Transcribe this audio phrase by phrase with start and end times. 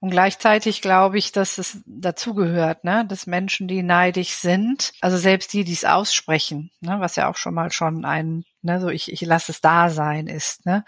[0.00, 5.52] Und gleichzeitig glaube ich, dass es dazugehört, ne, dass Menschen, die neidisch sind, also selbst
[5.52, 9.10] die, die es aussprechen, ne, was ja auch schon mal schon ein, ne, so ich,
[9.10, 10.84] ich lasse es da sein ist, ne,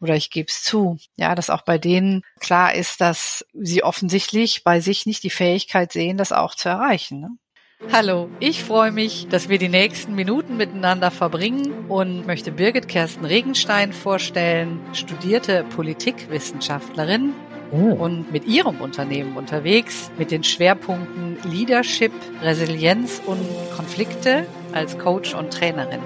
[0.00, 0.98] oder ich gebe es zu.
[1.16, 5.92] Ja, dass auch bei denen klar ist, dass sie offensichtlich bei sich nicht die Fähigkeit
[5.92, 7.20] sehen, das auch zu erreichen.
[7.20, 7.28] Ne?
[7.92, 13.26] Hallo, ich freue mich, dass wir die nächsten Minuten miteinander verbringen und möchte Birgit Kersten
[13.26, 17.34] Regenstein vorstellen, studierte Politikwissenschaftlerin
[17.72, 17.94] oh.
[17.94, 22.12] und mit ihrem Unternehmen unterwegs mit den Schwerpunkten Leadership,
[22.42, 23.40] Resilienz und
[23.76, 26.00] Konflikte als Coach und Trainerin.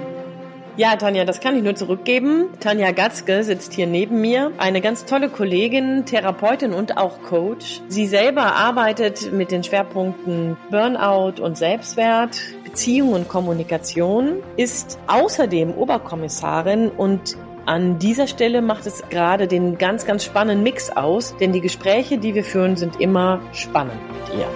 [0.75, 2.47] Ja, Tanja, das kann ich nur zurückgeben.
[2.59, 4.51] Tanja Gatzke sitzt hier neben mir.
[4.57, 7.81] Eine ganz tolle Kollegin, Therapeutin und auch Coach.
[7.89, 16.89] Sie selber arbeitet mit den Schwerpunkten Burnout und Selbstwert, Beziehung und Kommunikation, ist außerdem Oberkommissarin
[16.89, 21.61] und an dieser Stelle macht es gerade den ganz, ganz spannenden Mix aus, denn die
[21.61, 24.47] Gespräche, die wir führen, sind immer spannend mit ihr.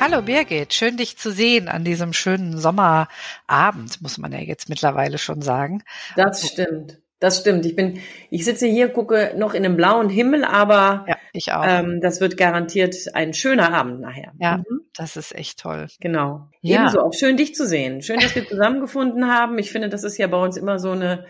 [0.00, 5.18] Hallo Birgit, schön dich zu sehen an diesem schönen Sommerabend, muss man ja jetzt mittlerweile
[5.18, 5.82] schon sagen.
[6.16, 6.98] Das stimmt.
[7.20, 7.66] Das stimmt.
[7.66, 8.00] Ich bin,
[8.30, 11.64] ich sitze hier, gucke noch in einem blauen Himmel, aber ja, ich auch.
[11.66, 14.32] Ähm, das wird garantiert ein schöner Abend nachher.
[14.38, 14.80] Ja, mhm.
[14.94, 15.86] das ist echt toll.
[16.00, 16.48] Genau.
[16.60, 16.80] Ja.
[16.80, 18.02] Ebenso auch schön, dich zu sehen.
[18.02, 19.58] Schön, dass wir zusammengefunden haben.
[19.58, 21.24] Ich finde, das ist ja bei uns immer so eine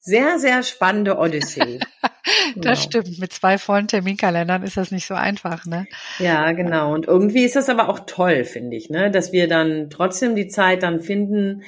[0.00, 1.80] sehr, sehr spannende Odyssee.
[2.54, 2.74] das genau.
[2.74, 3.18] stimmt.
[3.18, 5.86] Mit zwei vollen Terminkalendern ist das nicht so einfach, ne?
[6.18, 6.92] Ja, genau.
[6.92, 9.10] Und irgendwie ist das aber auch toll, finde ich, ne?
[9.10, 11.62] Dass wir dann trotzdem die Zeit dann finden.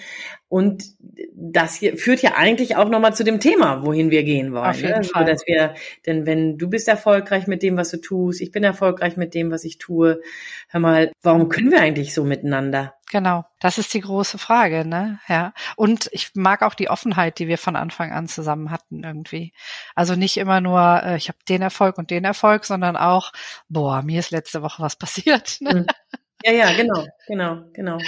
[0.48, 0.84] Und
[1.34, 4.70] das hier führt ja eigentlich auch nochmal zu dem Thema, wohin wir gehen wollen.
[4.70, 5.04] Auf jeden ne?
[5.04, 5.26] Fall.
[5.26, 5.74] So, dass wir,
[6.06, 9.50] denn wenn du bist erfolgreich mit dem, was du tust, ich bin erfolgreich mit dem,
[9.50, 10.20] was ich tue,
[10.68, 12.94] hör mal, warum können wir eigentlich so miteinander?
[13.14, 15.20] Genau, das ist die große Frage, ne?
[15.28, 15.54] Ja.
[15.76, 19.52] Und ich mag auch die Offenheit, die wir von Anfang an zusammen hatten irgendwie.
[19.94, 23.30] Also nicht immer nur, äh, ich habe den Erfolg und den Erfolg, sondern auch,
[23.68, 25.60] boah, mir ist letzte Woche was passiert.
[25.60, 25.74] Ne?
[25.74, 25.86] Mhm.
[26.46, 27.98] Ja, ja, genau, genau, genau.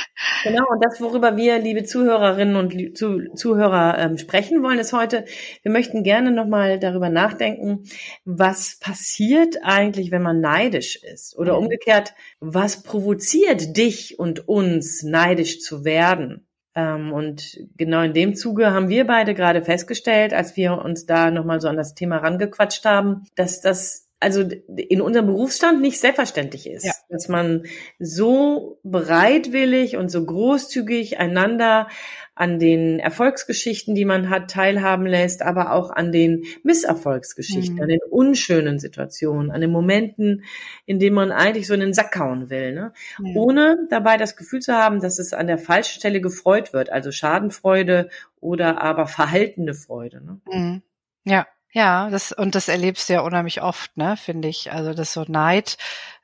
[0.45, 2.99] Genau, und das, worüber wir, liebe Zuhörerinnen und
[3.39, 5.25] Zuhörer, ähm, sprechen wollen, ist heute,
[5.63, 7.85] wir möchten gerne nochmal darüber nachdenken,
[8.27, 11.35] was passiert eigentlich, wenn man neidisch ist?
[11.39, 11.65] Oder mhm.
[11.65, 16.47] umgekehrt, was provoziert dich und uns, neidisch zu werden?
[16.75, 21.31] Ähm, und genau in dem Zuge haben wir beide gerade festgestellt, als wir uns da
[21.31, 26.69] nochmal so an das Thema rangequatscht haben, dass das also in unserem Berufsstand nicht selbstverständlich
[26.69, 26.93] ist, ja.
[27.09, 27.63] dass man
[28.01, 31.87] so bereitwillig und so großzügig einander
[32.35, 37.83] an den Erfolgsgeschichten, die man hat, teilhaben lässt, aber auch an den Misserfolgsgeschichten, mhm.
[37.83, 40.43] an den unschönen Situationen, an den Momenten,
[40.87, 42.93] in denen man eigentlich so in den Sack hauen will, ne?
[43.21, 43.37] Mhm.
[43.37, 47.13] ohne dabei das Gefühl zu haben, dass es an der falschen Stelle gefreut wird, also
[47.13, 48.11] Schadenfreude
[48.41, 50.21] oder aber verhaltene Freude.
[50.25, 50.41] Ne?
[50.51, 50.83] Mhm.
[51.25, 54.73] Ja, ja, das und das erlebst du ja unheimlich oft, ne, finde ich.
[54.73, 55.77] Also das so Neid.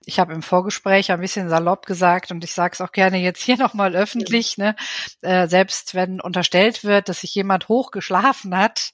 [0.07, 3.43] Ich habe im Vorgespräch ein bisschen salopp gesagt und ich sage es auch gerne jetzt
[3.43, 4.77] hier nochmal öffentlich, ne,
[5.23, 8.93] äh, selbst wenn unterstellt wird, dass sich jemand hoch geschlafen hat,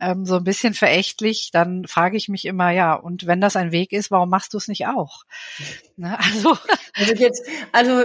[0.00, 3.72] ähm, so ein bisschen verächtlich, dann frage ich mich immer, ja, und wenn das ein
[3.72, 5.24] Weg ist, warum machst du es nicht auch?
[5.96, 6.56] Ne, also,
[6.94, 8.02] also jetzt, also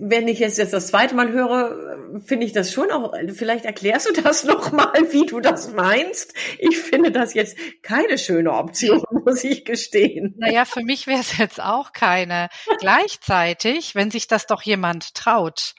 [0.00, 4.08] wenn ich jetzt, jetzt das zweite Mal höre, finde ich das schon auch, vielleicht erklärst
[4.08, 6.34] du das nochmal, wie du das meinst.
[6.58, 10.34] Ich finde das jetzt keine schöne Option, muss ich gestehen.
[10.38, 12.48] Naja, für mich wäre es jetzt auch keine.
[12.78, 15.74] Gleichzeitig, wenn sich das doch jemand traut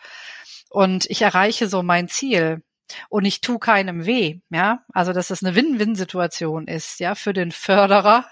[0.70, 2.62] und ich erreiche so mein Ziel,
[3.10, 7.52] und ich tu keinem weh, ja, also dass es eine Win-Win-Situation ist, ja, für den
[7.52, 8.26] Förderer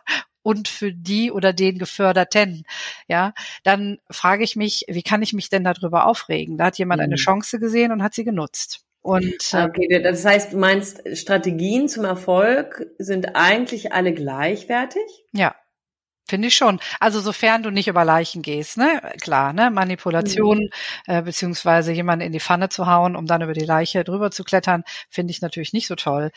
[0.44, 2.64] und für die oder den Geförderten,
[3.08, 3.34] ja,
[3.64, 6.58] dann frage ich mich, wie kann ich mich denn darüber aufregen?
[6.58, 7.06] Da hat jemand mhm.
[7.06, 8.82] eine Chance gesehen und hat sie genutzt.
[9.02, 15.04] Und äh, okay, das heißt, du meinst, Strategien zum Erfolg sind eigentlich alle gleichwertig?
[15.34, 15.56] Ja.
[16.26, 16.80] Finde ich schon.
[17.00, 19.02] Also sofern du nicht über Leichen gehst, ne?
[19.22, 19.70] Klar, ne?
[19.70, 20.70] Manipulation, mhm.
[21.06, 24.44] äh, beziehungsweise jemanden in die Pfanne zu hauen, um dann über die Leiche drüber zu
[24.44, 26.32] klettern, finde ich natürlich nicht so toll.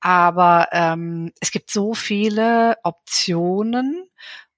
[0.00, 4.06] Aber ähm, es gibt so viele Optionen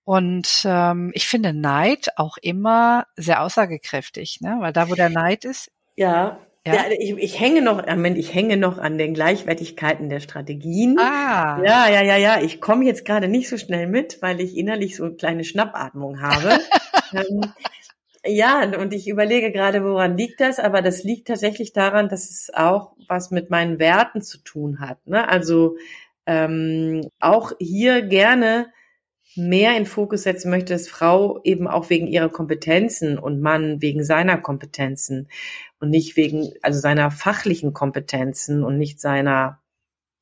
[0.02, 4.56] und ähm, ich finde Neid auch immer sehr aussagekräftig, ne?
[4.60, 6.74] Weil da, wo der Neid ist, ja, ja.
[6.74, 10.98] ja ich, ich hänge noch, ich hänge noch an den Gleichwertigkeiten der Strategien.
[10.98, 11.62] Ah.
[11.64, 12.40] Ja, ja, ja, ja.
[12.42, 16.20] Ich komme jetzt gerade nicht so schnell mit, weil ich innerlich so eine kleine Schnappatmung
[16.20, 16.58] habe.
[17.12, 17.40] ähm,
[18.24, 20.58] ja, und ich überlege gerade, woran liegt das?
[20.58, 25.06] Aber das liegt tatsächlich daran, dass es auch was mit meinen Werten zu tun hat.
[25.06, 25.28] Ne?
[25.28, 25.76] Also
[26.26, 28.66] ähm, auch hier gerne
[29.34, 34.04] mehr in Fokus setzen möchte, dass Frau eben auch wegen ihrer Kompetenzen und Mann wegen
[34.04, 35.28] seiner Kompetenzen
[35.80, 39.60] und nicht wegen, also seiner fachlichen Kompetenzen und nicht seiner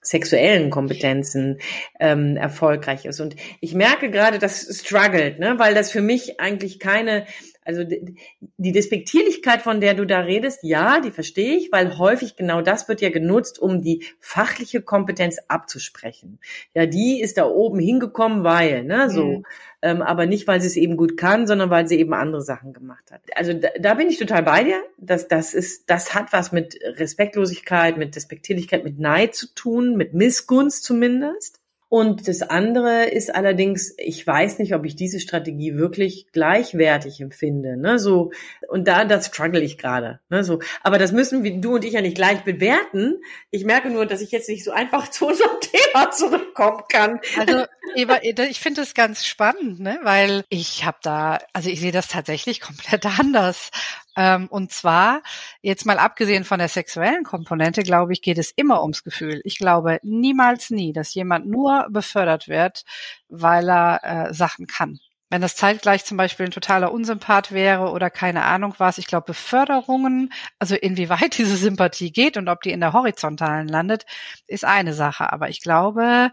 [0.01, 1.61] sexuellen Kompetenzen
[1.99, 3.21] ähm, erfolgreich ist.
[3.21, 5.55] Und ich merke gerade, das struggelt, ne?
[5.59, 7.27] weil das für mich eigentlich keine
[7.65, 12.61] also die Despektierlichkeit, von der du da redest, ja, die verstehe ich, weil häufig genau
[12.61, 16.39] das wird ja genutzt, um die fachliche Kompetenz abzusprechen.
[16.75, 19.25] Ja, die ist da oben hingekommen, weil, ne, so.
[19.25, 19.47] Mhm.
[19.83, 22.73] Ähm, aber nicht, weil sie es eben gut kann, sondern weil sie eben andere Sachen
[22.73, 23.21] gemacht hat.
[23.35, 24.83] Also da, da bin ich total bei dir.
[24.99, 30.15] Das, das ist, das hat was mit Respektlosigkeit, mit Despektierlichkeit, mit Neid zu tun, mit
[30.15, 31.61] Missgunst zumindest.
[31.95, 37.77] Und das andere ist allerdings, ich weiß nicht, ob ich diese Strategie wirklich gleichwertig empfinde.
[37.77, 38.01] Ne?
[38.01, 38.33] So,
[38.69, 40.19] und da, das struggle ich gerade.
[40.29, 40.43] Ne?
[40.43, 43.23] So, aber das müssen wir, du und ich ja nicht gleich bewerten.
[43.53, 47.21] Ich merke nur, dass ich jetzt nicht so einfach zu unserem Thema zurückkommen kann.
[47.39, 47.65] Also,
[47.95, 50.01] Eva, ich finde es ganz spannend, ne?
[50.03, 53.71] weil ich habe da, also ich sehe das tatsächlich komplett anders.
[54.17, 55.23] Ähm, und zwar,
[55.61, 59.41] jetzt mal abgesehen von der sexuellen Komponente, glaube ich, geht es immer ums Gefühl.
[59.45, 62.85] Ich glaube niemals nie, dass jemand nur befördert wird,
[63.29, 64.99] weil er äh, Sachen kann.
[65.31, 69.27] Wenn das zeitgleich zum Beispiel ein totaler Unsympath wäre oder keine Ahnung was, ich glaube,
[69.27, 74.07] Beförderungen, also inwieweit diese Sympathie geht und ob die in der horizontalen landet,
[74.47, 75.33] ist eine Sache.
[75.33, 76.31] Aber ich glaube,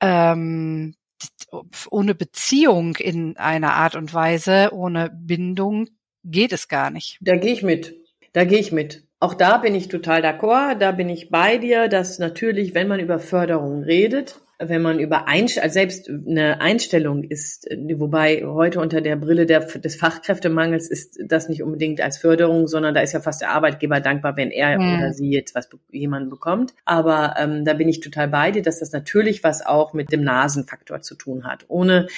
[0.00, 0.94] ähm,
[1.90, 5.88] ohne Beziehung in einer Art und Weise, ohne Bindung
[6.24, 7.18] geht es gar nicht.
[7.20, 7.96] Da gehe ich mit.
[8.32, 9.04] Da gehe ich mit.
[9.18, 13.00] Auch da bin ich total d'accord, da bin ich bei dir, dass natürlich, wenn man
[13.00, 19.00] über Förderung redet, wenn man über Einstellung, also selbst eine Einstellung ist, wobei heute unter
[19.00, 23.20] der Brille der, des Fachkräftemangels ist das nicht unbedingt als Förderung, sondern da ist ja
[23.20, 24.98] fast der Arbeitgeber dankbar, wenn er mhm.
[24.98, 26.74] oder sie jetzt was jemanden bekommt.
[26.84, 30.22] Aber ähm, da bin ich total bei dir, dass das natürlich was auch mit dem
[30.22, 31.64] Nasenfaktor zu tun hat.
[31.68, 32.08] Ohne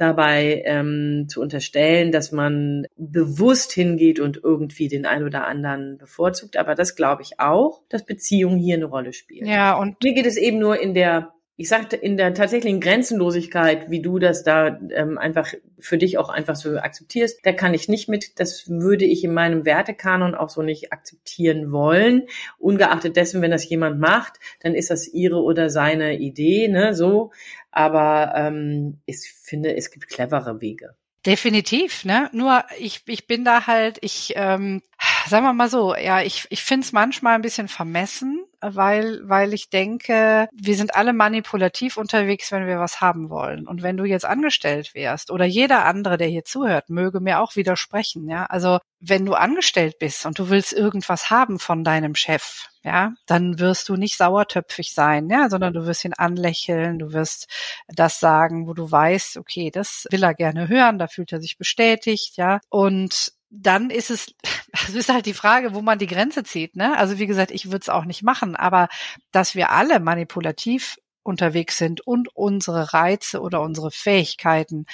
[0.00, 6.56] dabei ähm, zu unterstellen, dass man bewusst hingeht und irgendwie den einen oder anderen bevorzugt.
[6.56, 9.46] Aber das glaube ich auch, dass Beziehung hier eine Rolle spielt.
[9.46, 13.90] Ja, und mir geht es eben nur in der ich sagte, in der tatsächlichen Grenzenlosigkeit,
[13.90, 17.86] wie du das da ähm, einfach für dich auch einfach so akzeptierst, da kann ich
[17.86, 18.40] nicht mit.
[18.40, 22.22] Das würde ich in meinem Wertekanon auch so nicht akzeptieren wollen.
[22.58, 27.30] Ungeachtet dessen, wenn das jemand macht, dann ist das ihre oder seine Idee, ne, so.
[27.70, 30.96] Aber ähm, ich finde, es gibt clevere Wege.
[31.26, 32.30] Definitiv, ne?
[32.32, 34.80] Nur ich, ich bin da halt, ich, ähm,
[35.28, 39.54] sagen wir mal so, ja, ich, ich finde es manchmal ein bisschen vermessen, weil, weil
[39.54, 43.66] ich denke, wir sind alle manipulativ unterwegs, wenn wir was haben wollen.
[43.66, 47.56] Und wenn du jetzt angestellt wärst oder jeder andere, der hier zuhört, möge mir auch
[47.56, 48.46] widersprechen, ja.
[48.46, 53.58] Also wenn du angestellt bist und du willst irgendwas haben von deinem Chef, ja, dann
[53.58, 57.46] wirst du nicht sauertöpfig sein, ja, sondern du wirst ihn anlächeln, du wirst
[57.88, 61.58] das sagen, wo du weißt, okay, das will er gerne hören, da fühlt er sich
[61.58, 62.60] bestätigt, ja.
[62.68, 64.32] Und dann ist es,
[64.72, 66.76] es ist halt die Frage, wo man die Grenze zieht.
[66.76, 66.96] Ne?
[66.96, 68.88] Also wie gesagt, ich würde es auch nicht machen, aber
[69.32, 74.86] dass wir alle manipulativ unterwegs sind und unsere Reize oder unsere Fähigkeiten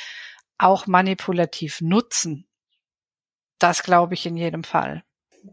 [0.59, 2.47] auch manipulativ nutzen,
[3.59, 5.03] das glaube ich in jedem Fall.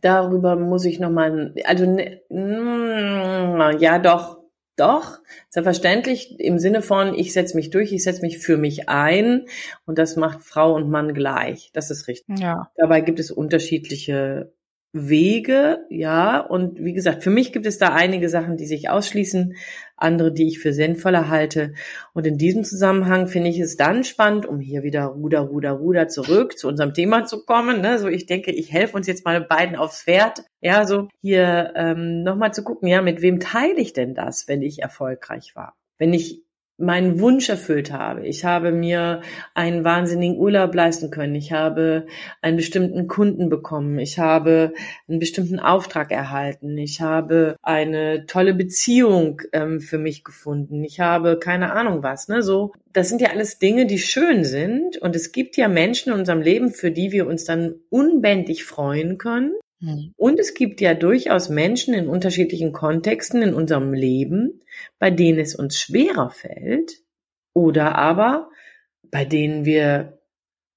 [0.01, 4.43] Darüber muss ich nochmal, also mm, ja doch,
[4.75, 9.45] doch, selbstverständlich im Sinne von, ich setze mich durch, ich setze mich für mich ein
[9.85, 11.69] und das macht Frau und Mann gleich.
[11.73, 12.39] Das ist richtig.
[12.39, 12.71] Ja.
[12.75, 14.51] Dabei gibt es unterschiedliche
[14.94, 16.40] Wege, ja.
[16.40, 19.56] Und wie gesagt, für mich gibt es da einige Sachen, die sich ausschließen,
[19.98, 21.74] andere, die ich für sinnvoller halte.
[22.14, 26.07] Und in diesem Zusammenhang finde ich es dann spannend, um hier wieder Ruder, Ruder, Ruder
[26.07, 27.81] zurück zu unserem Thema zu kommen.
[27.81, 27.97] Ne?
[27.97, 30.44] So, ich denke, ich helfe uns jetzt mal beiden aufs Pferd.
[30.62, 34.62] Ja, so hier ähm, nochmal zu gucken, ja, mit wem teile ich denn das, wenn
[34.62, 35.76] ich erfolgreich war?
[35.97, 36.44] Wenn ich
[36.77, 38.25] meinen Wunsch erfüllt habe.
[38.25, 39.21] Ich habe mir
[39.53, 41.35] einen wahnsinnigen Urlaub leisten können.
[41.35, 42.07] Ich habe
[42.42, 43.99] einen bestimmten Kunden bekommen.
[43.99, 44.73] Ich habe
[45.07, 46.77] einen bestimmten Auftrag erhalten.
[46.77, 50.83] Ich habe eine tolle Beziehung ähm, für mich gefunden.
[50.83, 52.73] Ich habe keine Ahnung was, ne, so.
[52.92, 54.97] Das sind ja alles Dinge, die schön sind.
[54.97, 59.18] Und es gibt ja Menschen in unserem Leben, für die wir uns dann unbändig freuen
[59.18, 59.53] können.
[59.83, 60.13] Hm.
[60.16, 64.61] Und es gibt ja durchaus Menschen in unterschiedlichen Kontexten in unserem Leben,
[64.97, 67.02] bei denen es uns schwerer fällt
[67.54, 68.49] oder aber
[69.04, 70.19] bei denen wir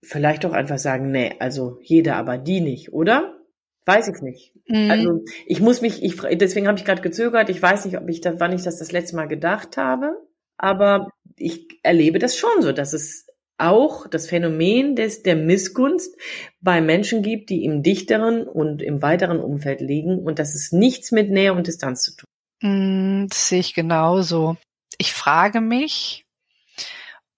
[0.03, 3.39] vielleicht auch einfach sagen, nee, also jeder, aber die nicht, oder?
[3.85, 4.53] Weiß ich nicht.
[4.67, 4.91] Mhm.
[4.91, 7.49] Also ich muss mich, ich, deswegen habe ich gerade gezögert.
[7.49, 10.17] Ich weiß nicht, ob ich da, wann ich das das letzte Mal gedacht habe,
[10.57, 13.26] aber ich erlebe das schon so, dass es
[13.59, 16.17] auch das Phänomen des, der Missgunst
[16.61, 21.13] bei Menschen gibt, die im dichteren und im weiteren Umfeld liegen und das ist nichts
[21.13, 22.27] mit Nähe und Distanz zu tun.
[22.61, 24.57] Mm, das sehe ich genauso.
[24.99, 26.27] Ich frage mich,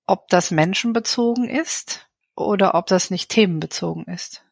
[0.07, 4.45] ob das menschenbezogen ist oder ob das nicht themenbezogen ist.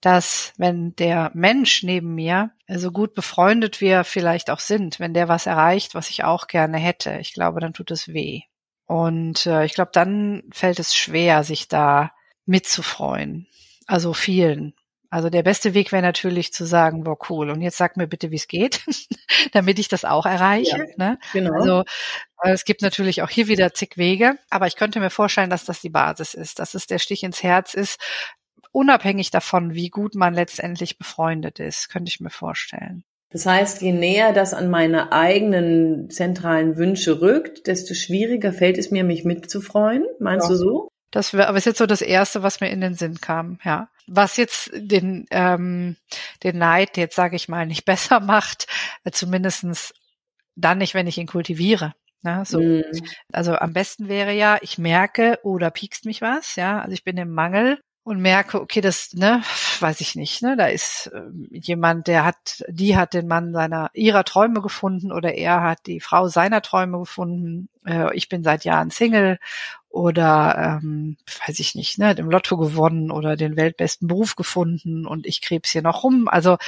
[0.00, 5.28] dass wenn der Mensch neben mir so gut befreundet wir vielleicht auch sind, wenn der
[5.28, 8.42] was erreicht, was ich auch gerne hätte, ich glaube, dann tut es weh.
[8.92, 12.12] Und äh, ich glaube, dann fällt es schwer, sich da
[12.44, 13.46] mitzufreuen.
[13.86, 14.74] Also vielen.
[15.08, 18.30] Also der beste Weg wäre natürlich zu sagen, wow, cool, und jetzt sag mir bitte,
[18.30, 18.84] wie es geht,
[19.52, 20.76] damit ich das auch erreiche.
[20.76, 21.18] Ja, ne?
[21.32, 21.54] genau.
[21.54, 21.84] Also
[22.42, 25.64] äh, es gibt natürlich auch hier wieder zig Wege, aber ich könnte mir vorstellen, dass
[25.64, 27.98] das die Basis ist, dass es der Stich ins Herz ist,
[28.72, 33.04] unabhängig davon, wie gut man letztendlich befreundet ist, könnte ich mir vorstellen.
[33.32, 38.90] Das heißt, je näher das an meine eigenen zentralen Wünsche rückt, desto schwieriger fällt es
[38.90, 40.04] mir, mich mitzufreuen.
[40.18, 40.52] Meinst ja.
[40.52, 40.88] du so?
[41.10, 43.88] Das wäre aber ist jetzt so das Erste, was mir in den Sinn kam, ja.
[44.06, 45.96] Was jetzt den, ähm,
[46.42, 48.66] den Neid, jetzt sage ich mal, nicht besser macht,
[49.04, 49.94] äh, zumindestens
[50.54, 51.94] dann nicht, wenn ich ihn kultiviere.
[52.22, 52.60] Ne, so.
[52.60, 52.82] Mm.
[53.32, 57.02] Also am besten wäre ja, ich merke, oder oh, piekst mich was, ja, also ich
[57.02, 59.42] bin im Mangel und merke, okay, das, ne,
[59.80, 63.90] weiß ich nicht, ne, da ist äh, jemand, der hat, die hat den Mann seiner,
[63.94, 67.68] ihrer Träume gefunden oder er hat die Frau seiner Träume gefunden.
[67.86, 69.38] Äh, ich bin seit Jahren Single
[69.88, 71.16] oder, ähm,
[71.46, 75.70] weiß ich nicht, ne, im Lotto gewonnen oder den weltbesten Beruf gefunden und ich krebs
[75.70, 76.26] hier noch rum.
[76.28, 76.58] Also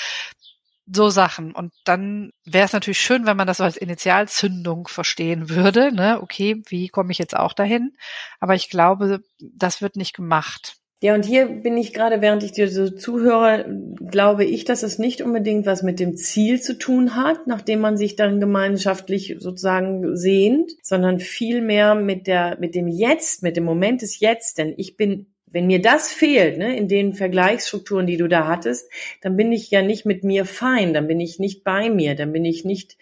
[0.86, 1.52] so Sachen.
[1.52, 5.92] Und dann wäre es natürlich schön, wenn man das als Initialzündung verstehen würde.
[5.92, 6.20] Ne?
[6.20, 7.96] Okay, wie komme ich jetzt auch dahin?
[8.40, 10.76] Aber ich glaube, das wird nicht gemacht.
[11.02, 13.66] Ja, und hier bin ich gerade, während ich dir so zuhöre,
[14.00, 17.98] glaube ich, dass es nicht unbedingt was mit dem Ziel zu tun hat, nachdem man
[17.98, 24.00] sich dann gemeinschaftlich sozusagen sehnt, sondern vielmehr mit der, mit dem Jetzt, mit dem Moment
[24.00, 24.56] des Jetzt.
[24.56, 28.90] Denn ich bin wenn mir das fehlt, ne, in den Vergleichsstrukturen, die du da hattest,
[29.22, 32.32] dann bin ich ja nicht mit mir fein, dann bin ich nicht bei mir, dann
[32.32, 32.98] bin ich nicht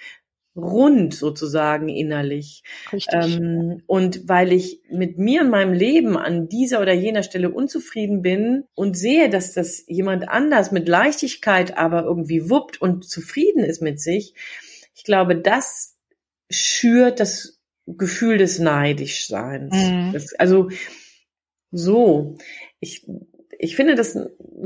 [0.54, 2.62] rund sozusagen innerlich.
[3.10, 8.22] Ähm, und weil ich mit mir in meinem Leben an dieser oder jener Stelle unzufrieden
[8.22, 13.80] bin und sehe, dass das jemand anders mit Leichtigkeit aber irgendwie wuppt und zufrieden ist
[13.80, 14.34] mit sich,
[14.94, 15.96] ich glaube, das
[16.50, 19.74] schürt das Gefühl des Neidischseins.
[19.74, 20.10] Mhm.
[20.12, 20.68] Das, also
[21.70, 22.36] so,
[22.78, 23.06] ich,
[23.58, 24.18] ich finde das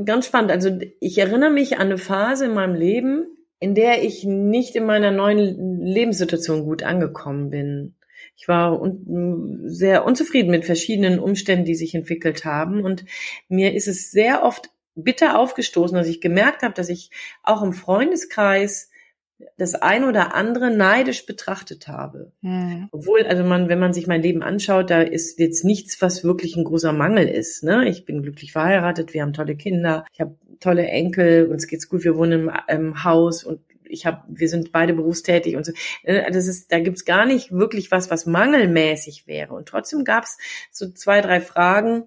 [0.04, 0.50] ganz spannend.
[0.50, 4.84] Also ich erinnere mich an eine Phase in meinem Leben, in der ich nicht in
[4.84, 7.94] meiner neuen Lebenssituation gut angekommen bin.
[8.36, 12.82] Ich war un sehr unzufrieden mit verschiedenen Umständen, die sich entwickelt haben.
[12.82, 13.04] Und
[13.48, 17.10] mir ist es sehr oft bitter aufgestoßen, dass ich gemerkt habe, dass ich
[17.42, 18.90] auch im Freundeskreis
[19.58, 22.32] das ein oder andere neidisch betrachtet habe.
[22.40, 22.88] Mhm.
[22.90, 26.56] Obwohl, also man, wenn man sich mein Leben anschaut, da ist jetzt nichts, was wirklich
[26.56, 27.62] ein großer Mangel ist.
[27.62, 27.88] Ne?
[27.88, 32.04] Ich bin glücklich verheiratet, wir haben tolle Kinder, ich habe tolle Enkel, uns geht's gut,
[32.04, 35.72] wir wohnen im, im Haus und ich habe, wir sind beide berufstätig und so.
[36.02, 39.54] Äh, das ist, da gibt's gar nicht wirklich was, was mangelmäßig wäre.
[39.54, 40.38] Und trotzdem gab's
[40.72, 42.04] so zwei, drei Fragen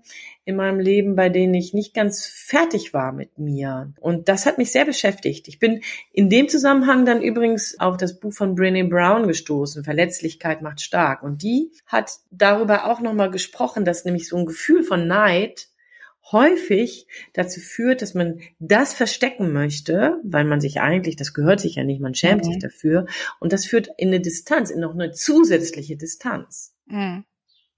[0.50, 3.94] in meinem Leben, bei denen ich nicht ganz fertig war mit mir.
[4.00, 5.48] Und das hat mich sehr beschäftigt.
[5.48, 10.62] Ich bin in dem Zusammenhang dann übrigens auf das Buch von Brené Brown gestoßen, Verletzlichkeit
[10.62, 11.24] macht stark.
[11.24, 15.68] Und die hat darüber auch nochmal gesprochen, dass nämlich so ein Gefühl von Neid
[16.32, 21.76] häufig dazu führt, dass man das verstecken möchte, weil man sich eigentlich, das gehört sich
[21.76, 22.50] ja nicht, man schämt mhm.
[22.52, 23.06] sich dafür.
[23.40, 26.76] Und das führt in eine Distanz, in noch eine zusätzliche Distanz.
[26.88, 27.24] Mhm.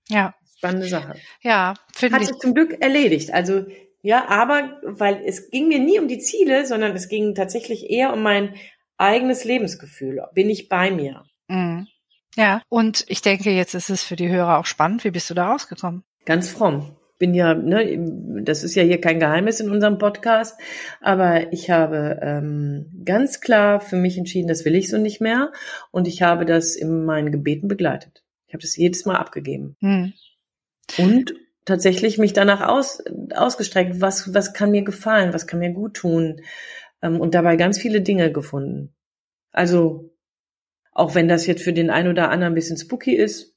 [0.07, 0.35] Ja.
[0.61, 1.15] Spannende Sache.
[1.41, 2.21] Ja, finde ich.
[2.21, 3.33] Hat sich zum Glück erledigt.
[3.33, 3.65] Also,
[4.03, 8.13] ja, aber, weil es ging mir nie um die Ziele, sondern es ging tatsächlich eher
[8.13, 8.55] um mein
[8.97, 10.23] eigenes Lebensgefühl.
[10.33, 11.23] Bin ich bei mir?
[11.47, 11.87] Mhm.
[12.35, 15.03] Ja, und ich denke, jetzt ist es für die Hörer auch spannend.
[15.03, 16.03] Wie bist du da rausgekommen?
[16.25, 20.59] Ganz fromm bin ja, ne, das ist ja hier kein Geheimnis in unserem Podcast,
[21.01, 25.51] aber ich habe ähm, ganz klar für mich entschieden, das will ich so nicht mehr
[25.91, 28.23] und ich habe das in meinen Gebeten begleitet.
[28.47, 29.75] Ich habe das jedes Mal abgegeben.
[29.81, 30.13] Hm.
[30.97, 31.33] Und
[31.65, 33.03] tatsächlich mich danach aus,
[33.35, 36.41] ausgestreckt, was, was kann mir gefallen, was kann mir gut tun
[37.01, 38.93] ähm, und dabei ganz viele Dinge gefunden.
[39.51, 40.13] Also
[40.93, 43.55] auch wenn das jetzt für den einen oder anderen ein bisschen spooky ist,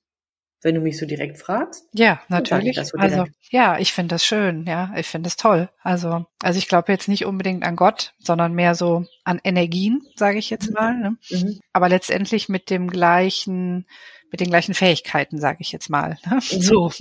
[0.64, 1.86] wenn du mich so direkt fragst.
[1.92, 2.76] Ja, natürlich.
[2.82, 5.68] So also ja, ich finde das schön, ja, ich finde es toll.
[5.82, 10.38] Also, also ich glaube jetzt nicht unbedingt an Gott, sondern mehr so an Energien, sage
[10.38, 10.74] ich jetzt mhm.
[10.74, 10.94] mal.
[10.96, 11.16] Ne?
[11.28, 11.60] Mhm.
[11.74, 13.86] Aber letztendlich mit dem gleichen,
[14.30, 16.18] mit den gleichen Fähigkeiten, sage ich jetzt mal.
[16.26, 16.36] Ne?
[16.36, 16.40] Mhm.
[16.40, 16.92] So,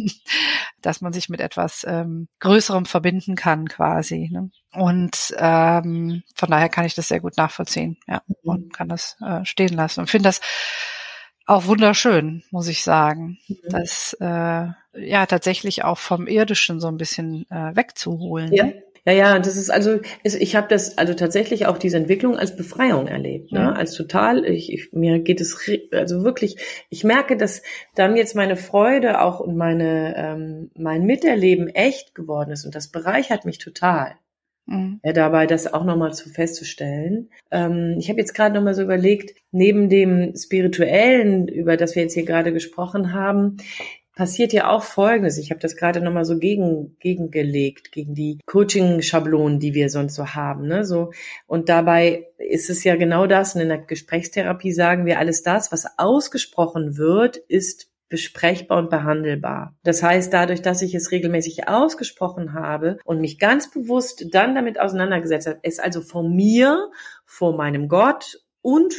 [0.81, 4.29] dass man sich mit etwas ähm, Größerem verbinden kann, quasi.
[4.31, 4.51] Ne?
[4.73, 8.35] Und ähm, von daher kann ich das sehr gut nachvollziehen, ja, mhm.
[8.43, 10.41] und kann das äh, stehen lassen und finde das
[11.45, 13.37] auch wunderschön, muss ich sagen.
[13.47, 13.57] Mhm.
[13.69, 18.53] Das äh, ja tatsächlich auch vom Irdischen so ein bisschen äh, wegzuholen.
[18.53, 18.65] Ja.
[19.05, 23.07] Ja, ja, das ist also, ich habe das also tatsächlich auch diese Entwicklung als Befreiung
[23.07, 23.59] erlebt, ne?
[23.59, 23.67] Mhm.
[23.67, 24.45] als total.
[24.45, 26.85] Ich, ich, mir geht es also wirklich.
[26.89, 27.63] Ich merke, dass
[27.95, 32.89] dann jetzt meine Freude auch und meine ähm, mein Miterleben echt geworden ist und das
[32.91, 34.15] bereichert mich total.
[34.65, 35.01] Mhm.
[35.03, 37.29] Ja, dabei das auch nochmal zu festzustellen.
[37.51, 42.13] Ähm, ich habe jetzt gerade nochmal so überlegt, neben dem Spirituellen, über das wir jetzt
[42.13, 43.57] hier gerade gesprochen haben,
[44.15, 45.37] passiert ja auch Folgendes.
[45.37, 50.27] Ich habe das gerade nochmal so gegen, gegengelegt, gegen die Coaching-Schablonen, die wir sonst so
[50.35, 50.67] haben.
[50.67, 50.85] Ne?
[50.85, 51.11] So,
[51.47, 53.55] und dabei ist es ja genau das.
[53.55, 59.75] Und in der Gesprächstherapie sagen wir, alles das, was ausgesprochen wird, ist besprechbar und behandelbar.
[59.83, 64.79] Das heißt, dadurch, dass ich es regelmäßig ausgesprochen habe und mich ganz bewusst dann damit
[64.79, 66.91] auseinandergesetzt habe, es also von mir,
[67.25, 68.93] vor meinem Gott und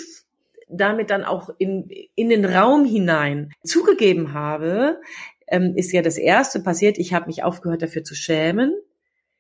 [0.68, 5.00] damit dann auch in, in den Raum hinein zugegeben habe,
[5.49, 6.99] ähm, ist ja das erste passiert.
[6.99, 8.75] Ich habe mich aufgehört dafür zu schämen.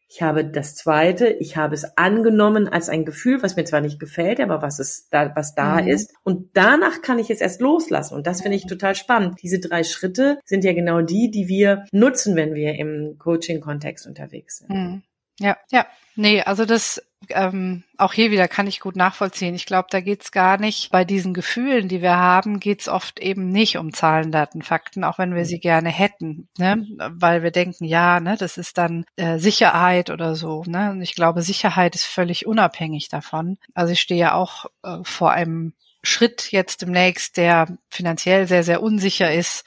[0.08, 3.98] Ich habe das zweite, ich habe es angenommen als ein Gefühl, was mir zwar nicht
[3.98, 5.88] gefällt, aber was es da, was da mhm.
[5.88, 6.14] ist.
[6.22, 8.14] Und danach kann ich es erst loslassen.
[8.14, 9.38] Und das finde ich total spannend.
[9.42, 14.58] Diese drei Schritte sind ja genau die, die wir nutzen, wenn wir im Coaching-Kontext unterwegs
[14.58, 14.70] sind.
[14.70, 15.02] Mhm.
[15.40, 15.86] Ja, ja.
[16.16, 19.54] Nee, also das ähm, auch hier wieder kann ich gut nachvollziehen.
[19.54, 23.50] Ich glaube, da geht's gar nicht, bei diesen Gefühlen, die wir haben, geht's oft eben
[23.50, 26.86] nicht um Zahlen, Daten, Fakten, auch wenn wir sie gerne hätten, ne?
[26.98, 30.62] weil wir denken, ja, ne, das ist dann äh, Sicherheit oder so.
[30.66, 30.90] Ne?
[30.90, 33.58] Und ich glaube, Sicherheit ist völlig unabhängig davon.
[33.74, 38.82] Also ich stehe ja auch äh, vor einem Schritt jetzt demnächst, der finanziell sehr, sehr
[38.82, 39.64] unsicher ist.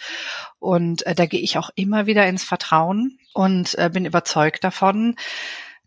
[0.60, 5.15] Und äh, da gehe ich auch immer wieder ins Vertrauen und äh, bin überzeugt davon,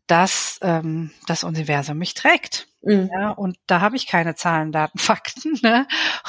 [0.06, 2.66] dass ähm, das Universum mich trägt.
[2.82, 3.10] Mhm.
[3.12, 5.58] Ja, und da habe ich keine Zahlen, Daten, Fakten.
[5.62, 5.86] Ne?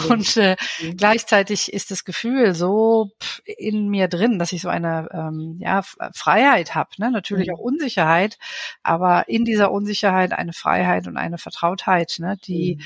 [0.09, 0.97] Und äh, mhm.
[0.97, 3.11] gleichzeitig ist das Gefühl so
[3.45, 5.81] in mir drin, dass ich so eine ähm, ja,
[6.13, 6.89] Freiheit habe.
[6.97, 7.09] Ne?
[7.11, 7.55] Natürlich mhm.
[7.55, 8.37] auch Unsicherheit,
[8.83, 12.37] aber in dieser Unsicherheit eine Freiheit und eine Vertrautheit, ne?
[12.45, 12.85] die mhm.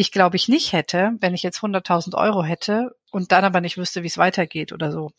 [0.00, 3.76] Ich glaube ich nicht hätte, wenn ich jetzt 100.000 Euro hätte und dann aber nicht
[3.76, 5.12] wüsste, wie es weitergeht oder so.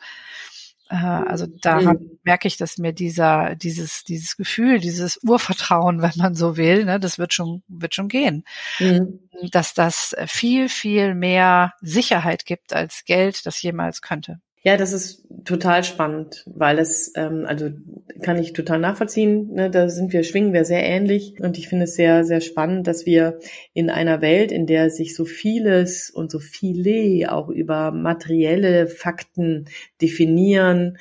[0.90, 2.20] Äh, also daran mhm.
[2.24, 7.00] merke ich, dass mir dieser, dieses, dieses Gefühl, dieses Urvertrauen, wenn man so will, ne,
[7.00, 8.44] das wird schon, wird schon gehen.
[8.80, 9.20] Mhm.
[9.52, 14.40] Dass das viel, viel mehr Sicherheit gibt als Geld das jemals könnte.
[14.64, 17.72] Ja, das ist total spannend, weil es, ähm, also
[18.22, 21.86] kann ich total nachvollziehen, ne, da sind wir, schwingen wir sehr ähnlich und ich finde
[21.86, 23.40] es sehr, sehr spannend, dass wir
[23.74, 29.66] in einer Welt, in der sich so vieles und so viele auch über materielle Fakten
[30.00, 31.00] definieren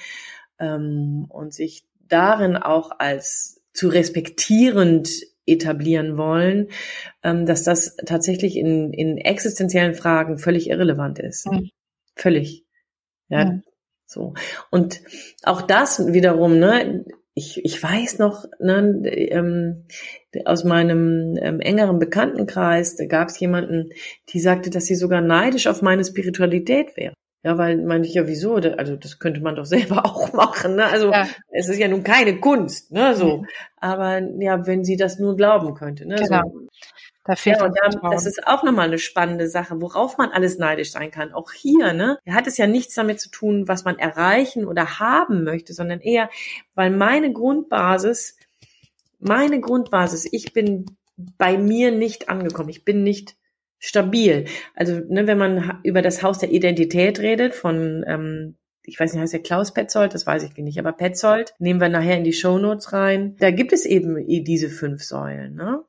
[0.58, 5.10] ähm, und sich darin auch als zu respektierend
[5.44, 6.68] etablieren wollen,
[7.22, 11.46] ähm, dass das tatsächlich in, in existenziellen Fragen völlig irrelevant ist.
[11.46, 11.68] Mhm.
[12.16, 12.64] Völlig.
[13.30, 13.62] Ja, mhm.
[14.06, 14.34] so.
[14.70, 15.00] Und
[15.44, 19.86] auch das wiederum, ne, ich, ich weiß noch, ne, ähm,
[20.44, 23.90] aus meinem ähm, engeren Bekanntenkreis, da gab es jemanden,
[24.28, 27.14] die sagte, dass sie sogar neidisch auf meine Spiritualität wäre.
[27.42, 28.56] Ja, weil meine ich ja, wieso?
[28.56, 30.76] Also das könnte man doch selber auch machen.
[30.76, 30.84] Ne?
[30.84, 31.26] Also ja.
[31.48, 33.14] es ist ja nun keine Kunst, ne?
[33.14, 33.38] So.
[33.38, 33.46] Mhm.
[33.76, 36.06] Aber ja, wenn sie das nur glauben könnte.
[36.06, 36.16] Ne?
[36.16, 36.42] Genau.
[36.44, 36.68] So.
[37.30, 40.58] Da fehlt ja, und dann, das ist auch nochmal eine spannende Sache, worauf man alles
[40.58, 41.32] neidisch sein kann.
[41.32, 45.44] Auch hier, ne, hat es ja nichts damit zu tun, was man erreichen oder haben
[45.44, 46.28] möchte, sondern eher,
[46.74, 48.36] weil meine Grundbasis,
[49.20, 50.86] meine Grundbasis, ich bin
[51.38, 52.70] bei mir nicht angekommen.
[52.70, 53.36] Ich bin nicht
[53.78, 54.46] stabil.
[54.74, 59.22] Also, ne, wenn man über das Haus der Identität redet von ähm, ich weiß nicht,
[59.22, 62.32] heißt der Klaus Petzold, das weiß ich nicht, aber Petzold nehmen wir nachher in die
[62.32, 63.36] Shownotes rein.
[63.38, 65.54] Da gibt es eben diese fünf Säulen.
[65.54, 65.84] Ne?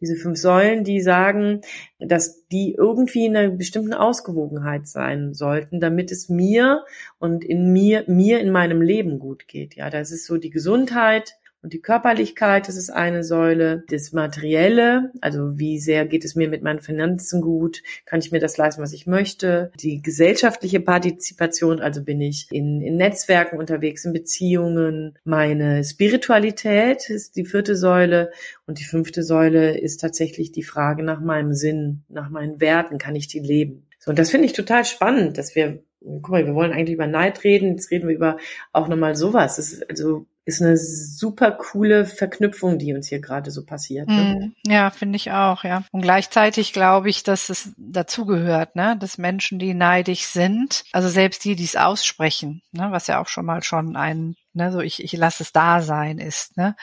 [0.00, 1.60] Diese fünf Säulen, die sagen,
[1.98, 6.84] dass die irgendwie in einer bestimmten Ausgewogenheit sein sollten, damit es mir
[7.18, 9.76] und in mir, mir in meinem Leben gut geht.
[9.76, 13.84] Ja, das ist so die Gesundheit, und die Körperlichkeit, das ist eine Säule.
[13.88, 17.82] Das Materielle, also wie sehr geht es mir mit meinen Finanzen gut?
[18.04, 19.72] Kann ich mir das leisten, was ich möchte?
[19.80, 25.18] Die gesellschaftliche Partizipation, also bin ich in, in Netzwerken unterwegs, in Beziehungen.
[25.24, 28.30] Meine Spiritualität ist die vierte Säule.
[28.66, 32.98] Und die fünfte Säule ist tatsächlich die Frage nach meinem Sinn, nach meinen Werten.
[32.98, 33.86] Kann ich die leben?
[34.00, 37.06] So, und das finde ich total spannend, dass wir guck mal, wir wollen eigentlich über
[37.06, 38.36] Neid reden, jetzt reden wir über
[38.72, 39.56] auch nochmal sowas.
[39.56, 44.08] Das ist also ist eine super coole Verknüpfung, die uns hier gerade so passiert.
[44.08, 44.52] Ne?
[44.66, 45.84] Mm, ja, finde ich auch, ja.
[45.90, 51.44] Und gleichzeitig glaube ich, dass es dazugehört, ne, dass Menschen, die neidisch sind, also selbst
[51.44, 55.02] die, die es aussprechen, ne, was ja auch schon mal schon ein, ne, so ich,
[55.02, 56.76] ich lasse es da sein ist, ne,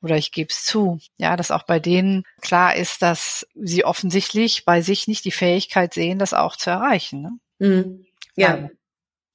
[0.00, 0.98] oder ich gebe es zu.
[1.18, 5.92] Ja, dass auch bei denen klar ist, dass sie offensichtlich bei sich nicht die Fähigkeit
[5.92, 7.38] sehen, das auch zu erreichen.
[7.58, 7.66] Ne?
[7.66, 8.70] Mm, ja.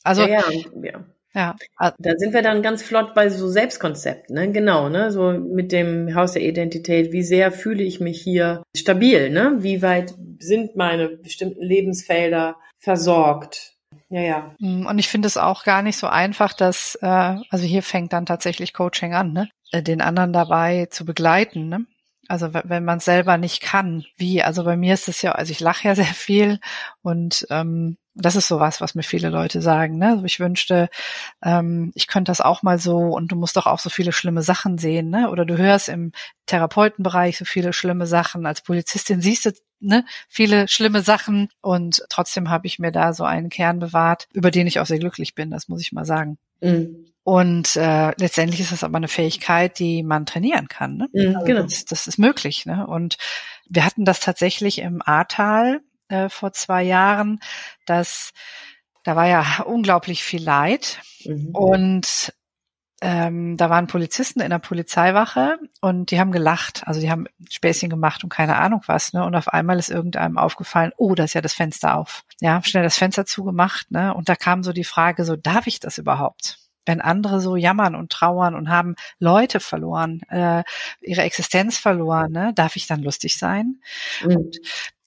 [0.04, 1.06] Also ja, ja, ja.
[1.34, 1.56] Ja.
[2.00, 4.52] Da sind wir dann ganz flott bei so Selbstkonzept, ne?
[4.52, 5.12] Genau, ne?
[5.12, 7.12] So mit dem Haus der Identität.
[7.12, 9.58] Wie sehr fühle ich mich hier stabil, ne?
[9.60, 13.76] Wie weit sind meine bestimmten Lebensfelder versorgt?
[14.10, 14.56] Ja, ja.
[14.60, 18.12] Mm, und ich finde es auch gar nicht so einfach, dass, äh, also hier fängt
[18.12, 19.50] dann tatsächlich Coaching an, ne?
[19.72, 21.70] äh, den anderen dabei zu begleiten.
[21.70, 21.86] Ne?
[22.28, 24.42] Also wenn man selber nicht kann, wie?
[24.44, 26.60] Also bei mir ist es ja, also ich lache ja sehr viel
[27.02, 29.98] und ähm, das ist sowas, was mir viele Leute sagen.
[29.98, 30.12] Ne?
[30.12, 30.90] Also ich wünschte,
[31.44, 34.44] ähm, ich könnte das auch mal so und du musst doch auch so viele schlimme
[34.44, 35.30] Sachen sehen, ne?
[35.30, 36.12] Oder du hörst im
[36.46, 38.46] Therapeutenbereich so viele schlimme Sachen.
[38.46, 43.24] Als Polizistin siehst du ne, viele schlimme Sachen und trotzdem habe ich mir da so
[43.24, 46.38] einen Kern bewahrt, über den ich auch sehr glücklich bin, das muss ich mal sagen.
[46.62, 47.06] Mhm.
[47.24, 50.98] Und äh, letztendlich ist das aber eine Fähigkeit, die man trainieren kann.
[50.98, 51.10] Ne?
[51.14, 51.62] Mhm, also genau.
[51.64, 52.66] Das, das, ist möglich.
[52.66, 52.88] Ne?
[52.88, 53.18] Und
[53.70, 57.40] wir hatten das tatsächlich im Ahrtal äh, vor zwei Jahren,
[57.86, 58.32] dass
[59.04, 61.00] da war ja unglaublich viel Leid.
[61.24, 61.50] Mhm.
[61.54, 62.34] Und
[63.02, 67.90] ähm, da waren Polizisten in der Polizeiwache und die haben gelacht, also die haben Späßchen
[67.90, 69.24] gemacht und keine Ahnung was, ne?
[69.24, 72.26] Und auf einmal ist irgendeinem aufgefallen, oh, da ist ja das Fenster auf.
[72.42, 74.14] Ja, schnell das Fenster zugemacht, ne?
[74.14, 76.60] Und da kam so die Frage, so darf ich das überhaupt?
[76.86, 80.64] wenn andere so jammern und trauern und haben Leute verloren, äh,
[81.02, 82.52] ihre Existenz verloren, ne?
[82.56, 83.80] darf ich dann lustig sein?
[84.24, 84.36] Mhm.
[84.36, 84.58] Und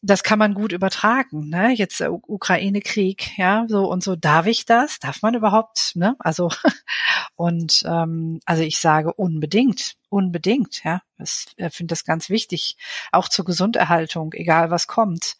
[0.04, 1.72] das kann man gut übertragen, ne?
[1.72, 4.16] Jetzt äh, Ukraine-Krieg, ja, so und so.
[4.16, 4.98] Darf ich das?
[4.98, 6.16] Darf man überhaupt, ne?
[6.18, 6.50] Also
[7.36, 11.02] und ähm, also ich sage unbedingt, unbedingt, ja.
[11.18, 12.76] Ich äh, finde das ganz wichtig,
[13.12, 15.36] auch zur Gesunderhaltung, egal was kommt,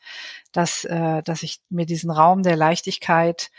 [0.53, 3.51] dass äh, dass ich mir diesen Raum der Leichtigkeit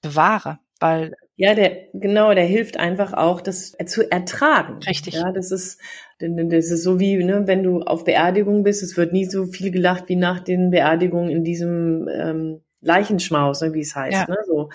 [0.00, 4.80] bewahre, weil ja, der, genau, der hilft einfach auch, das zu ertragen.
[4.86, 5.14] Richtig.
[5.14, 5.80] Ja, das ist,
[6.18, 9.70] das ist so wie, ne, wenn du auf Beerdigung bist, es wird nie so viel
[9.70, 14.12] gelacht wie nach den Beerdigungen in diesem ähm, Leichenschmaus, ne, wie es heißt.
[14.12, 14.26] Ja.
[14.28, 14.68] Ne, so.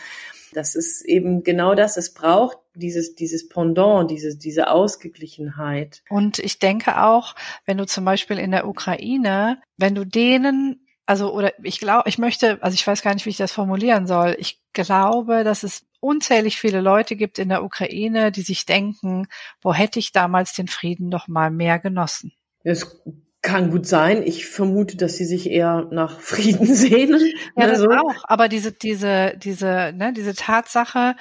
[0.54, 1.98] Das ist eben genau das.
[1.98, 6.02] Es braucht dieses, dieses Pendant, diese, diese Ausgeglichenheit.
[6.10, 11.34] Und ich denke auch, wenn du zum Beispiel in der Ukraine, wenn du denen also
[11.34, 14.36] oder ich glaube, ich möchte, also ich weiß gar nicht, wie ich das formulieren soll.
[14.39, 19.27] Ich glaube, dass es unzählig viele Leute gibt in der Ukraine, die sich denken,
[19.62, 22.33] wo hätte ich damals den Frieden doch mal mehr genossen.
[22.63, 23.01] Es
[23.41, 24.23] kann gut sein.
[24.23, 27.21] Ich vermute, dass sie sich eher nach Frieden sehnen.
[27.55, 27.91] Ja, das also.
[27.91, 28.23] auch.
[28.23, 31.15] Aber diese, diese, diese, ne, diese Tatsache,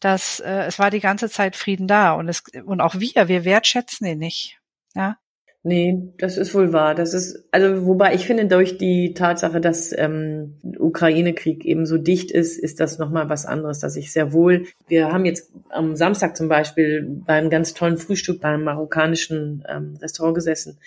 [0.00, 3.44] dass äh, es war die ganze Zeit Frieden da und es und auch wir, wir
[3.44, 4.58] wertschätzen ihn nicht.
[4.94, 5.16] Ja,
[5.62, 6.94] Nee, das ist wohl wahr.
[6.94, 12.30] Das ist, also wobei ich finde, durch die Tatsache, dass ähm, Ukraine-Krieg eben so dicht
[12.30, 16.34] ist, ist das nochmal was anderes, dass ich sehr wohl, wir haben jetzt am Samstag
[16.34, 20.78] zum Beispiel beim ganz tollen Frühstück beim marokkanischen ähm, Restaurant gesessen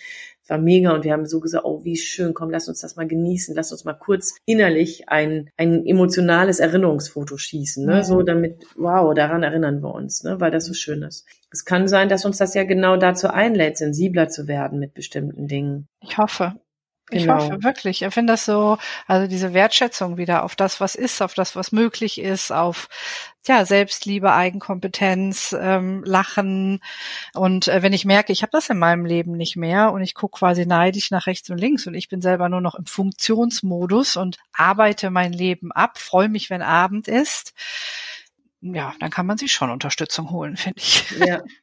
[0.47, 3.07] war mega und wir haben so gesagt, oh, wie schön, komm, lass uns das mal
[3.07, 8.03] genießen, lass uns mal kurz innerlich ein, ein emotionales Erinnerungsfoto schießen, ne?
[8.03, 10.39] So damit, wow, daran erinnern wir uns, ne?
[10.39, 11.25] weil das so schön ist.
[11.51, 15.47] Es kann sein, dass uns das ja genau dazu einlädt, sensibler zu werden mit bestimmten
[15.47, 15.87] Dingen.
[16.01, 16.53] Ich hoffe.
[17.13, 17.35] Ich genau.
[17.35, 18.01] hoffe wirklich.
[18.01, 21.71] Ich finde das so, also diese Wertschätzung wieder auf das, was ist, auf das, was
[21.71, 22.89] möglich ist, auf
[23.47, 26.79] ja Selbstliebe, Eigenkompetenz, ähm, Lachen.
[27.33, 30.15] Und äh, wenn ich merke, ich habe das in meinem Leben nicht mehr und ich
[30.15, 34.17] gucke quasi neidisch nach rechts und links und ich bin selber nur noch im Funktionsmodus
[34.17, 37.53] und arbeite mein Leben ab, freue mich, wenn Abend ist.
[38.61, 41.11] Ja, dann kann man sich schon Unterstützung holen, finde ich.
[41.11, 41.41] Ja,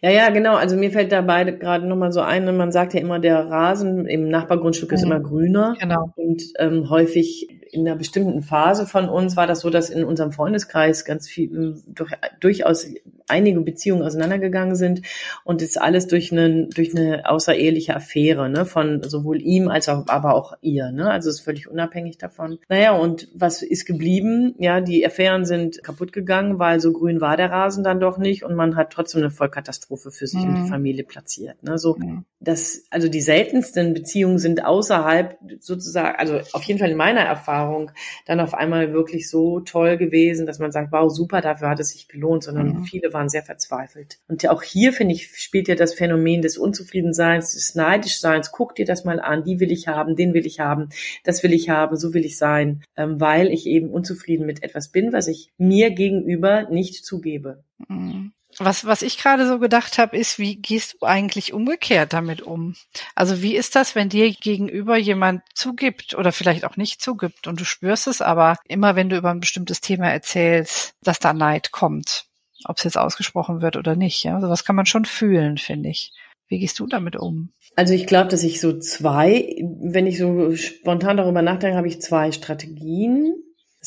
[0.00, 0.56] Ja, ja, genau.
[0.56, 4.28] Also mir fällt dabei gerade nochmal so ein, man sagt ja immer, der Rasen im
[4.28, 5.12] Nachbargrundstück ist mhm.
[5.12, 5.76] immer grüner.
[5.78, 6.12] Genau.
[6.16, 10.32] Und ähm, häufig in einer bestimmten Phase von uns war das so, dass in unserem
[10.32, 12.86] Freundeskreis ganz viel durch, durchaus
[13.28, 15.02] einige Beziehungen auseinandergegangen sind
[15.44, 20.06] und es alles durch eine durch eine außereheliche Affäre, ne, von sowohl ihm als auch
[20.06, 21.10] aber auch ihr, ne?
[21.10, 22.58] Also es ist völlig unabhängig davon.
[22.68, 24.54] Naja, und was ist geblieben?
[24.58, 28.44] Ja, die Affären sind kaputt gegangen, weil so grün war der Rasen dann doch nicht
[28.44, 30.48] und man hat trotzdem eine Vollkatastrophe für sich mhm.
[30.48, 30.68] und die mhm.
[30.68, 31.62] Familie platziert.
[31.62, 31.78] Ne?
[31.78, 32.24] So, mhm.
[32.40, 37.90] das, also die seltensten Beziehungen sind außerhalb sozusagen, also auf jeden Fall in meiner Erfahrung,
[38.26, 41.90] dann auf einmal wirklich so toll gewesen, dass man sagt, wow, super, dafür hat es
[41.90, 42.84] sich gelohnt, sondern mhm.
[42.84, 44.18] viele waren sehr verzweifelt.
[44.28, 48.52] Und auch hier, finde ich, spielt ja das Phänomen des Unzufriedenseins, des Neidischseins.
[48.52, 50.88] Guck dir das mal an, die will ich haben, den will ich haben,
[51.24, 54.88] das will ich haben, so will ich sein, ähm, weil ich eben unzufrieden mit etwas
[54.88, 57.64] bin, was ich mir gegenüber nicht zugebe.
[57.88, 58.32] Mhm.
[58.58, 62.74] Was, was ich gerade so gedacht habe, ist, wie gehst du eigentlich umgekehrt damit um?
[63.14, 67.60] Also wie ist das, wenn dir gegenüber jemand zugibt oder vielleicht auch nicht zugibt und
[67.60, 71.70] du spürst es aber immer, wenn du über ein bestimmtes Thema erzählst, dass da Neid
[71.70, 72.26] kommt?
[72.64, 74.22] ob es jetzt ausgesprochen wird oder nicht.
[74.24, 74.36] Ja?
[74.36, 76.12] Also was kann man schon fühlen, finde ich.
[76.48, 77.50] Wie gehst du damit um?
[77.74, 82.00] Also ich glaube, dass ich so zwei, wenn ich so spontan darüber nachdenke, habe ich
[82.00, 83.34] zwei Strategien.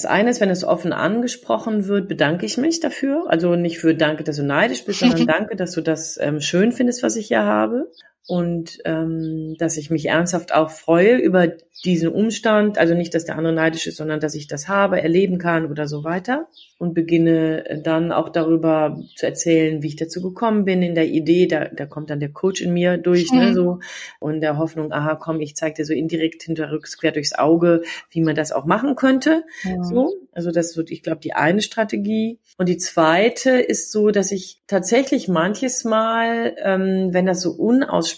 [0.02, 3.26] Das eine ist, wenn es offen angesprochen wird, bedanke ich mich dafür.
[3.28, 6.72] Also nicht für Danke, dass du neidisch bist, sondern Danke, dass du das ähm, schön
[6.72, 7.92] findest, was ich hier habe.
[8.30, 11.48] Und ähm, dass ich mich ernsthaft auch freue über
[11.84, 15.40] diesen Umstand, also nicht, dass der andere neidisch ist, sondern dass ich das habe, erleben
[15.40, 20.64] kann oder so weiter und beginne dann auch darüber zu erzählen, wie ich dazu gekommen
[20.64, 23.46] bin, in der Idee, da, da kommt dann der Coach in mir durch, ne, mhm.
[23.48, 23.80] ne, so,
[24.20, 28.22] und der Hoffnung, aha, komm, ich zeig dir so indirekt hinterrücks quer durchs Auge, wie
[28.22, 29.84] man das auch machen könnte, mhm.
[29.84, 32.40] so, also das wird, ich glaube, die eine Strategie.
[32.58, 37.52] Und die zweite ist so, dass ich tatsächlich manches Mal, ähm, wenn das so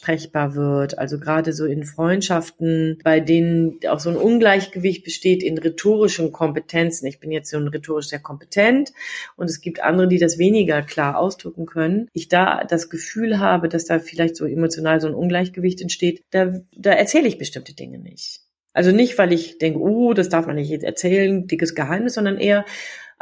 [0.02, 5.58] unaussprechbar wird, also gerade so in Freundschaften, bei denen auch so ein Ungleichgewicht besteht in
[5.58, 7.06] rhetorischen Kompetenzen.
[7.08, 8.92] Ich bin jetzt so ein rhetorisch sehr kompetent
[9.36, 12.08] und es gibt andere, die das weniger klar ausdrücken können.
[12.14, 16.60] Ich da das Gefühl habe, dass da vielleicht so emotional so ein Ungleichgewicht entsteht, da,
[16.76, 18.42] da erzähle ich bestimmte Dinge nicht.
[18.74, 22.38] Also nicht, weil ich denke, oh, das darf man nicht jetzt erzählen, dickes Geheimnis, sondern
[22.38, 22.66] eher,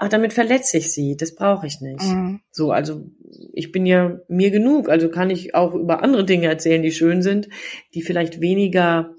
[0.02, 2.04] ach, damit verletze ich sie, das brauche ich nicht.
[2.04, 2.40] Mhm.
[2.52, 3.04] So, also
[3.52, 7.22] ich bin ja mir genug, also kann ich auch über andere Dinge erzählen, die schön
[7.22, 7.50] sind,
[7.94, 9.14] die vielleicht weniger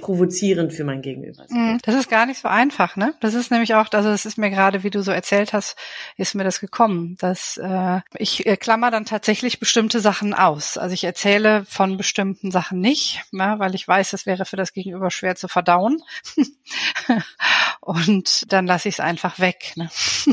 [0.00, 1.44] provozierend für mein Gegenüber.
[1.48, 1.78] Mhm.
[1.82, 3.14] Das ist gar nicht so einfach, ne?
[3.20, 5.76] Das ist nämlich auch, also das ist mir gerade, wie du so erzählt hast,
[6.16, 10.78] ist mir das gekommen, dass äh, ich äh, klammer dann tatsächlich bestimmte Sachen aus.
[10.78, 14.72] Also ich erzähle von bestimmten Sachen nicht, ne, weil ich weiß, das wäre für das
[14.72, 16.02] Gegenüber schwer zu verdauen.
[17.80, 19.72] Und dann lasse ich es einfach weg.
[19.76, 19.90] Ne?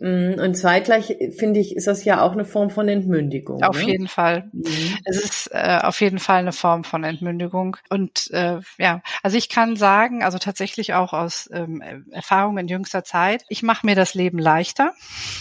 [0.00, 3.62] Mm, und zeitgleich finde ich, ist das ja auch eine Form von Entmündigung.
[3.62, 3.86] Auf ne?
[3.86, 4.48] jeden Fall.
[4.52, 4.98] Mhm.
[5.04, 7.76] Es ist äh, auf jeden Fall eine Form von Entmündigung.
[7.90, 13.04] Und äh, ja, also ich kann sagen, also tatsächlich auch aus ähm, Erfahrung in jüngster
[13.04, 14.94] Zeit, ich mache mir das Leben leichter,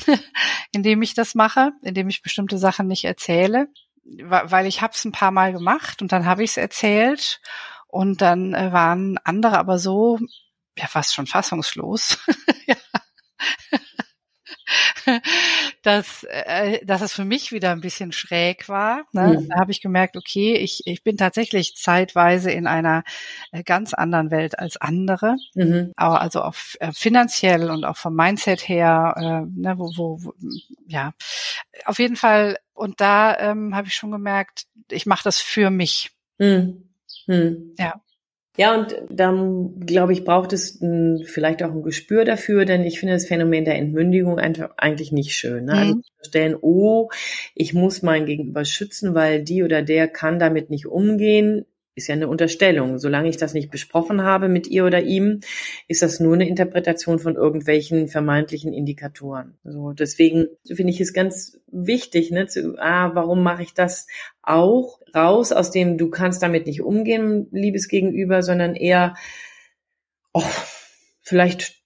[0.74, 3.68] indem ich das mache, indem ich bestimmte Sachen nicht erzähle,
[4.04, 7.40] weil ich habe es ein paar Mal gemacht und dann habe ich es erzählt
[7.88, 10.20] und dann äh, waren andere aber so
[10.78, 12.18] ja fast schon fassungslos.
[12.68, 12.76] ja
[15.84, 19.06] dass, äh, dass es für mich wieder ein bisschen schräg war.
[19.12, 19.40] Ne?
[19.40, 19.50] Mhm.
[19.50, 23.04] Da habe ich gemerkt, okay, ich, ich bin tatsächlich zeitweise in einer
[23.52, 25.36] äh, ganz anderen Welt als andere.
[25.56, 25.92] Mhm.
[25.96, 30.34] Aber also auch äh, finanziell und auch vom Mindset her, äh, ne, wo, wo, wo,
[30.88, 31.14] ja,
[31.86, 32.58] auf jeden Fall.
[32.74, 36.12] Und da ähm, habe ich schon gemerkt, ich mache das für mich.
[36.38, 36.90] Mhm.
[37.28, 37.76] Mhm.
[37.78, 38.02] Ja.
[38.60, 43.00] Ja, und dann, glaube ich, braucht es ein, vielleicht auch ein Gespür dafür, denn ich
[43.00, 45.64] finde das Phänomen der Entmündigung einfach eigentlich nicht schön.
[45.64, 45.72] Ne?
[45.72, 46.04] Also mhm.
[46.18, 47.08] Also stellen, oh,
[47.56, 52.16] ich muss mein Gegenüber schützen, weil die oder der kann damit nicht umgehen ist ja
[52.16, 52.98] eine Unterstellung.
[52.98, 55.42] Solange ich das nicht besprochen habe mit ihr oder ihm,
[55.88, 59.58] ist das nur eine Interpretation von irgendwelchen vermeintlichen Indikatoren.
[59.64, 64.08] So, deswegen finde ich es ganz wichtig, ne, zu, ah, warum mache ich das
[64.42, 69.16] auch raus aus dem, du kannst damit nicht umgehen, liebes Gegenüber, sondern eher,
[70.34, 70.44] oh,
[71.22, 71.80] vielleicht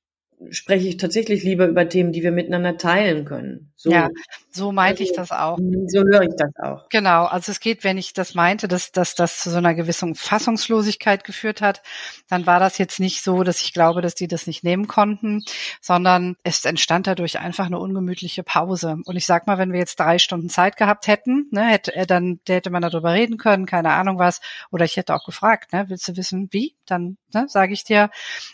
[0.49, 3.72] spreche ich tatsächlich lieber über Themen, die wir miteinander teilen können.
[3.83, 3.91] So.
[3.91, 4.07] Ja,
[4.49, 5.57] so meinte also, ich das auch.
[5.57, 6.87] Mhm, so höre ich das auch.
[6.87, 10.15] Genau, also es geht, wenn ich das meinte, dass, dass das zu so einer gewissen
[10.15, 11.81] Fassungslosigkeit geführt hat,
[12.29, 15.43] dann war das jetzt nicht so, dass ich glaube, dass die das nicht nehmen konnten,
[15.81, 18.99] sondern es entstand dadurch einfach eine ungemütliche Pause.
[19.03, 22.05] Und ich sag mal, wenn wir jetzt drei Stunden Zeit gehabt hätten, ne, hätte, äh,
[22.05, 24.39] dann hätte man darüber reden können, keine Ahnung was,
[24.71, 26.73] oder ich hätte auch gefragt, ne, willst du wissen, wie?
[26.85, 28.09] Dann ne, sage ich dir.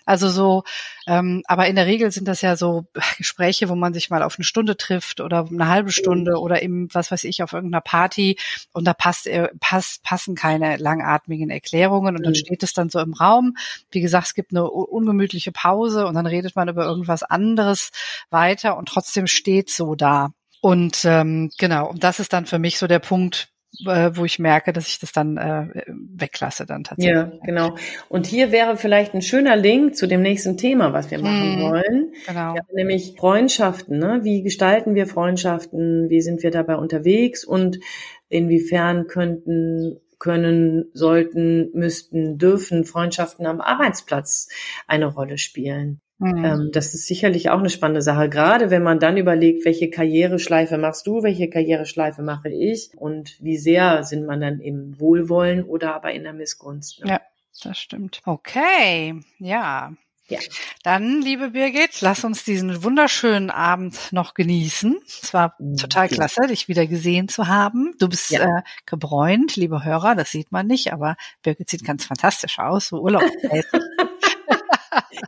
[0.06, 0.64] Also so,
[1.06, 2.88] ähm, aber in der Regel sind das ja so
[3.18, 6.88] Gespräche, wo man sich mal auf eine Stunde trifft oder eine halbe Stunde oder eben,
[6.94, 8.38] was weiß ich, auf irgendeiner Party
[8.74, 12.38] und da passt, äh, pass, passen keine langatmigen Erklärungen und dann mhm.
[12.38, 13.56] steht es dann so im Raum.
[13.92, 17.92] Wie gesagt, es gibt eine ungemütliche Pause und dann redet man über irgendwas anderes
[18.30, 20.32] weiter und trotzdem steht so da.
[20.62, 23.50] Und ähm, genau, und das ist dann für mich so der Punkt,
[23.86, 27.16] äh, wo ich merke, dass ich das dann äh, weglasse dann tatsächlich.
[27.16, 27.76] Ja, genau.
[28.10, 31.62] Und hier wäre vielleicht ein schöner Link zu dem nächsten Thema, was wir machen hm,
[31.62, 32.14] wollen.
[32.28, 32.56] Genau.
[32.56, 34.00] Ja, nämlich Freundschaften.
[34.00, 34.20] Ne?
[34.24, 36.10] Wie gestalten wir Freundschaften?
[36.10, 37.46] Wie sind wir dabei unterwegs?
[37.46, 37.80] Und
[38.28, 44.50] inwiefern könnten können, sollten, müssten, dürfen Freundschaften am Arbeitsplatz
[44.86, 46.02] eine Rolle spielen.
[46.20, 46.46] Mhm.
[46.46, 50.78] Ähm, das ist sicherlich auch eine spannende Sache, gerade wenn man dann überlegt, welche Karriereschleife
[50.78, 55.96] machst du, welche Karriereschleife mache ich und wie sehr sind man dann im Wohlwollen oder
[55.96, 57.04] aber in der Missgunst.
[57.04, 57.12] Ne?
[57.12, 57.22] Ja,
[57.64, 58.22] das stimmt.
[58.26, 59.94] Okay, ja.
[60.28, 60.40] Ja.
[60.84, 65.00] Dann, liebe Birgit, lass uns diesen wunderschönen Abend noch genießen.
[65.08, 67.96] Es war total klasse, dich wieder gesehen zu haben.
[67.98, 68.60] Du bist ja.
[68.60, 73.02] äh, gebräunt, liebe Hörer, das sieht man nicht, aber Birgit sieht ganz fantastisch aus, so
[73.02, 73.24] Urlaub.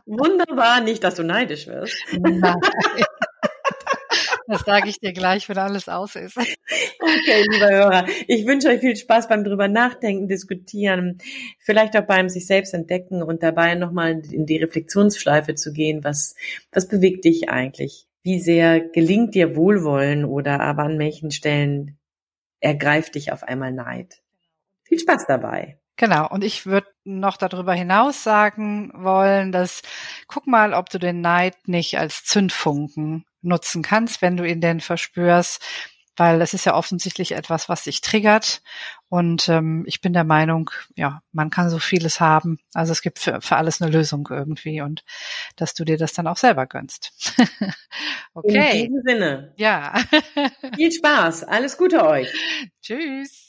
[0.06, 1.96] Wunderbar, nicht, dass du neidisch wirst.
[2.18, 2.54] Nein.
[4.46, 6.36] Das sage ich dir gleich, wenn alles aus ist.
[6.36, 11.18] Okay, lieber Hörer, ich wünsche euch viel Spaß beim drüber nachdenken, diskutieren,
[11.58, 16.04] vielleicht auch beim sich selbst entdecken und dabei nochmal in die Reflexionsschleife zu gehen.
[16.04, 16.34] Was,
[16.70, 18.06] was bewegt dich eigentlich?
[18.22, 21.98] Wie sehr gelingt dir Wohlwollen oder aber an welchen Stellen
[22.60, 24.22] ergreift dich auf einmal Neid?
[24.84, 25.78] Viel Spaß dabei.
[25.96, 26.28] Genau.
[26.28, 29.82] Und ich würde noch darüber hinaus sagen wollen, dass
[30.28, 34.80] guck mal, ob du den Neid nicht als Zündfunken nutzen kannst, wenn du ihn denn
[34.80, 35.60] verspürst,
[36.16, 38.62] weil es ist ja offensichtlich etwas, was dich triggert.
[39.08, 42.58] Und ähm, ich bin der Meinung, ja, man kann so vieles haben.
[42.74, 45.04] Also es gibt für, für alles eine Lösung irgendwie und
[45.56, 47.12] dass du dir das dann auch selber gönnst.
[48.34, 48.82] okay.
[48.82, 49.52] In diesem Sinne.
[49.56, 49.94] Ja.
[50.76, 51.44] Viel Spaß.
[51.44, 52.32] Alles Gute euch.
[52.80, 53.48] Tschüss.